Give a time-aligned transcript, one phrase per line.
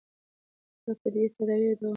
[0.83, 1.89] دا پدیدې تداوم او دوام لري.